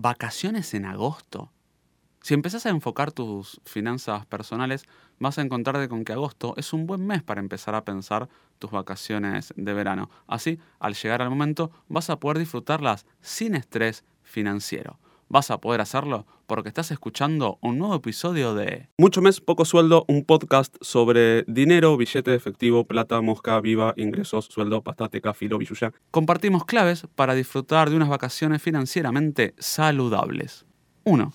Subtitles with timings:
[0.00, 1.50] vacaciones en agosto.
[2.22, 4.84] Si empezás a enfocar tus finanzas personales,
[5.18, 8.28] vas a encontrarte con que agosto es un buen mes para empezar a pensar
[8.60, 10.08] tus vacaciones de verano.
[10.28, 15.00] Así, al llegar al momento, vas a poder disfrutarlas sin estrés financiero.
[15.30, 20.06] Vas a poder hacerlo porque estás escuchando un nuevo episodio de Mucho mes, poco sueldo,
[20.08, 25.92] un podcast sobre dinero, billete de efectivo, plata, mosca, viva, ingresos, sueldo, pastate, filo, billuya.
[26.10, 30.64] Compartimos claves para disfrutar de unas vacaciones financieramente saludables.
[31.04, 31.32] 1.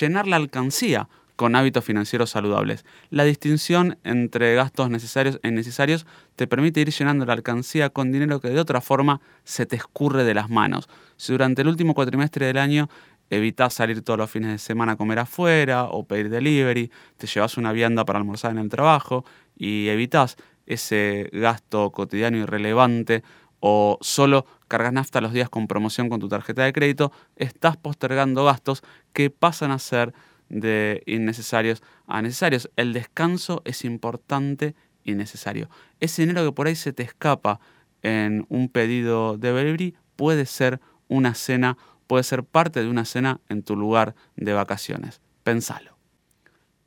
[0.00, 2.84] Llenar la alcancía con hábitos financieros saludables.
[3.10, 8.40] La distinción entre gastos necesarios e innecesarios te permite ir llenando la alcancía con dinero
[8.40, 10.88] que de otra forma se te escurre de las manos.
[11.16, 12.88] Si durante el último cuatrimestre del año
[13.30, 17.56] evitas salir todos los fines de semana a comer afuera o pedir delivery, te llevas
[17.56, 19.24] una vianda para almorzar en el trabajo
[19.56, 23.22] y evitas ese gasto cotidiano irrelevante
[23.60, 28.44] o solo cargas nafta los días con promoción con tu tarjeta de crédito, estás postergando
[28.44, 30.12] gastos que pasan a ser
[30.48, 32.70] de innecesarios a necesarios.
[32.76, 35.68] El descanso es importante y necesario.
[36.00, 37.60] Ese dinero que por ahí se te escapa
[38.02, 43.40] en un pedido de delivery puede ser una cena, puede ser parte de una cena
[43.48, 45.20] en tu lugar de vacaciones.
[45.42, 45.96] Pensalo.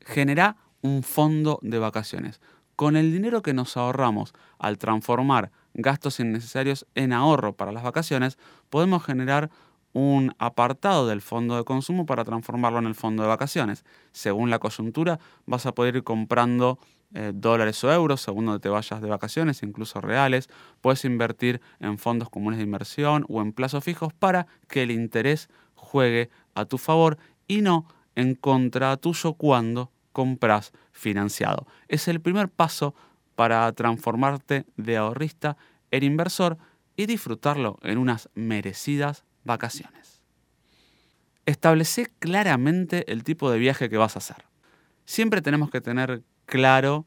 [0.01, 2.41] Genera un fondo de vacaciones.
[2.75, 8.37] Con el dinero que nos ahorramos al transformar gastos innecesarios en ahorro para las vacaciones,
[8.69, 9.49] podemos generar
[9.93, 13.85] un apartado del fondo de consumo para transformarlo en el fondo de vacaciones.
[14.11, 16.79] Según la coyuntura, vas a poder ir comprando
[17.15, 20.49] eh, dólares o euros según donde te vayas de vacaciones, incluso reales.
[20.81, 25.49] Puedes invertir en fondos comunes de inversión o en plazos fijos para que el interés
[25.73, 31.65] juegue a tu favor y no en contra tuyo cuando compras financiado.
[31.87, 32.93] Es el primer paso
[33.35, 35.57] para transformarte de ahorrista
[35.91, 36.57] en inversor
[36.95, 40.21] y disfrutarlo en unas merecidas vacaciones.
[41.45, 44.45] Establece claramente el tipo de viaje que vas a hacer.
[45.05, 47.05] Siempre tenemos que tener claro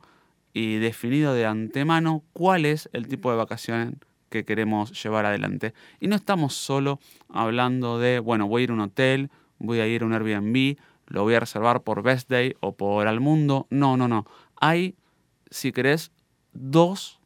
[0.52, 5.72] y definido de antemano cuál es el tipo de vacación que queremos llevar adelante.
[6.00, 9.86] Y no estamos solo hablando de, bueno, voy a ir a un hotel, voy a
[9.86, 13.68] ir a un Airbnb, lo voy a reservar por Best Day o por Al Mundo.
[13.70, 14.26] No, no, no.
[14.56, 14.96] Hay,
[15.50, 16.10] si querés,
[16.52, 17.20] dos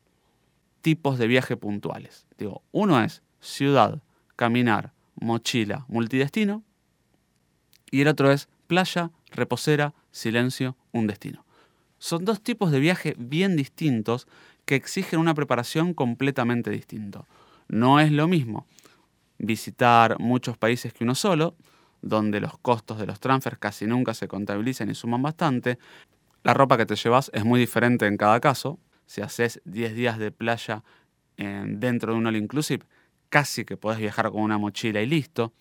[0.83, 2.27] tipos de viaje puntuales.
[2.37, 4.03] Digo, uno es ciudad,
[4.37, 6.63] caminar, mochila, multidestino.
[7.91, 11.45] Y el otro es playa, reposera, silencio, un destino.
[11.99, 14.27] Son dos tipos de viaje bien distintos
[14.65, 17.25] que exigen una preparación completamente distinta.
[17.69, 18.67] No es lo mismo
[19.39, 21.57] visitar muchos países que uno solo,
[22.03, 25.79] donde los costos de los transfers casi nunca se contabilizan y suman bastante.
[26.43, 28.79] La ropa que te llevas es muy diferente en cada caso.
[29.07, 30.83] Si haces 10 días de playa
[31.37, 32.85] dentro de un all inclusive,
[33.29, 35.53] casi que podés viajar con una mochila y listo.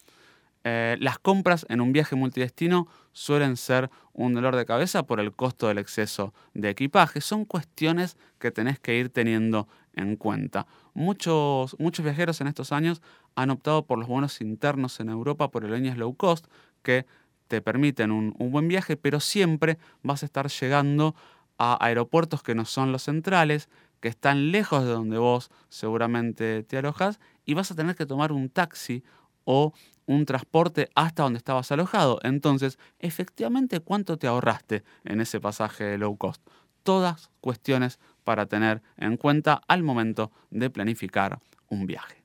[0.68, 5.32] Eh, las compras en un viaje multidestino suelen ser un dolor de cabeza por el
[5.32, 7.22] costo del exceso de equipaje.
[7.22, 10.66] Son cuestiones que tenés que ir teniendo en cuenta.
[10.96, 13.04] Muchos, muchos viajeros en estos años
[13.36, 16.48] han optado por los bonos internos en Europa por aerolíneas low cost
[16.82, 17.06] que
[17.48, 21.16] te permiten un, un buen viaje, pero siempre vas a estar llegando
[21.58, 23.70] a aeropuertos que no son los centrales,
[24.06, 28.32] que están lejos de donde vos seguramente te alojas y vas a tener que tomar
[28.32, 29.04] un taxi
[29.46, 29.74] o
[30.06, 32.20] un transporte hasta donde estabas alojado.
[32.22, 36.48] Entonces, efectivamente, ¿cuánto te ahorraste en ese pasaje low cost?
[36.84, 42.24] Todas cuestiones para tener en cuenta al momento de planificar un viaje.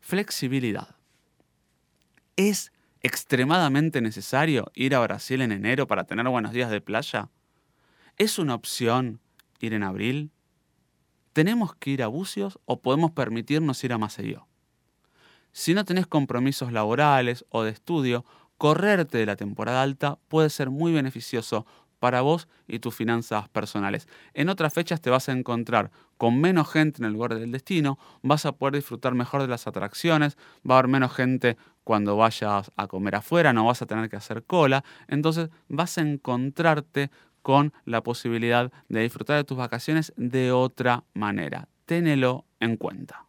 [0.00, 0.96] Flexibilidad.
[2.36, 2.72] ¿Es
[3.02, 7.28] extremadamente necesario ir a Brasil en enero para tener buenos días de playa?
[8.16, 9.20] ¿Es una opción
[9.60, 10.30] ir en abril?
[11.32, 14.46] ¿Tenemos que ir a Bucios o podemos permitirnos ir a Maceió?
[15.52, 18.24] Si no tenés compromisos laborales o de estudio,
[18.58, 21.66] correrte de la temporada alta puede ser muy beneficioso
[21.98, 24.08] para vos y tus finanzas personales.
[24.34, 27.98] En otras fechas te vas a encontrar con menos gente en el lugar del destino,
[28.22, 30.36] vas a poder disfrutar mejor de las atracciones,
[30.68, 34.16] va a haber menos gente cuando vayas a comer afuera, no vas a tener que
[34.16, 37.10] hacer cola, entonces vas a encontrarte
[37.42, 41.68] con la posibilidad de disfrutar de tus vacaciones de otra manera.
[41.84, 43.26] Ténelo en cuenta.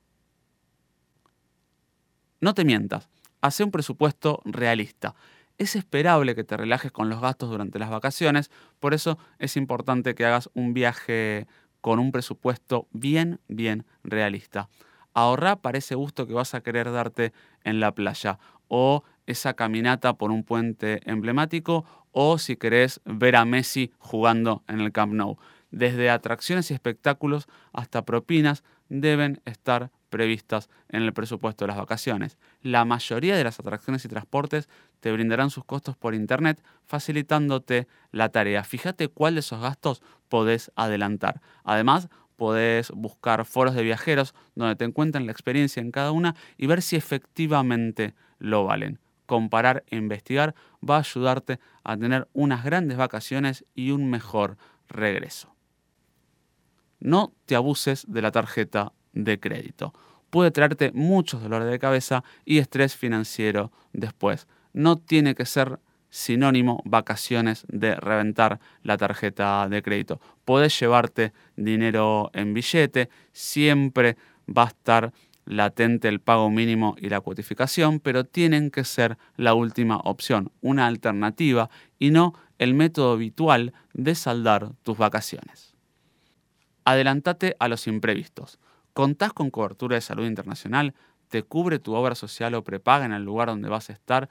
[2.40, 3.10] No te mientas,
[3.42, 5.16] hace un presupuesto realista.
[5.58, 10.16] Es esperable que te relajes con los gastos durante las vacaciones, por eso es importante
[10.16, 11.48] que hagas un viaje
[11.82, 14.70] con un presupuesto bien, bien realista.
[15.14, 17.34] Ahorra para ese gusto que vas a querer darte
[17.64, 23.44] en la playa o esa caminata por un puente emblemático o si querés ver a
[23.44, 25.38] Messi jugando en el Camp Nou.
[25.72, 32.38] Desde atracciones y espectáculos hasta propinas deben estar previstas en el presupuesto de las vacaciones.
[32.62, 34.70] La mayoría de las atracciones y transportes
[35.00, 38.64] te brindarán sus costos por internet, facilitándote la tarea.
[38.64, 41.42] Fíjate cuál de esos gastos podés adelantar.
[41.64, 46.68] Además, podés buscar foros de viajeros donde te encuentren la experiencia en cada una y
[46.68, 49.00] ver si efectivamente lo valen.
[49.26, 50.56] Comparar e investigar
[50.88, 55.54] va a ayudarte a tener unas grandes vacaciones y un mejor regreso.
[57.00, 59.94] No te abuses de la tarjeta de crédito.
[60.30, 64.48] Puede traerte muchos dolores de cabeza y estrés financiero después.
[64.74, 65.80] No tiene que ser
[66.10, 70.22] sinónimo vacaciones de reventar la tarjeta de crédito.
[70.46, 74.16] Puedes llevarte dinero en billete, siempre
[74.48, 75.12] va a estar
[75.46, 80.88] latente el pago mínimo y la cuotificación, pero tienen que ser la última opción, una
[80.88, 81.70] alternativa
[82.00, 85.74] y no el método habitual de saldar tus vacaciones.
[86.86, 88.60] Adelantate a los imprevistos.
[88.94, 90.94] ¿Contás con cobertura de salud internacional?
[91.30, 94.30] ¿Te cubre tu obra social o prepaga en el lugar donde vas a estar?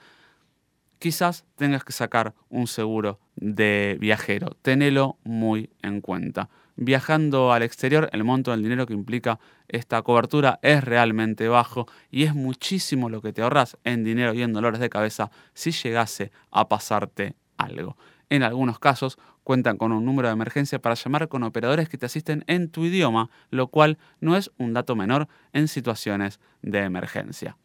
[1.03, 4.57] quizás tengas que sacar un seguro de viajero.
[4.63, 6.49] Tenelo muy en cuenta.
[6.77, 9.39] Viajando al exterior, el monto del dinero que implica
[9.69, 14.43] esta cobertura es realmente bajo y es muchísimo lo que te ahorras en dinero y
[14.43, 17.97] en dolores de cabeza si llegase a pasarte algo.
[18.31, 22.07] En algunos casos cuentan con un número de emergencia para llamar con operadores que te
[22.07, 27.59] asisten en tu idioma, lo cual no es un dato menor en situaciones de emergencia.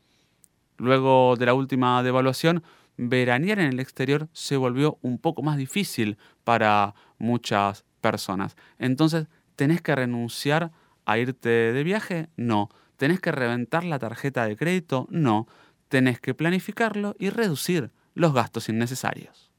[0.77, 2.63] Luego de la última devaluación,
[2.98, 8.56] veranear en el exterior se volvió un poco más difícil para muchas personas.
[8.80, 10.72] Entonces, ¿tenés que renunciar
[11.06, 12.30] a irte de viaje?
[12.38, 12.70] No.
[12.98, 15.08] ¿Tenés que reventar la tarjeta de crédito?
[15.10, 15.48] No.
[15.90, 19.52] Tenés que planificarlo y reducir los gastos innecesarios.